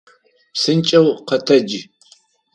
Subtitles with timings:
[0.53, 1.71] Псынкӏэу къэтэдж!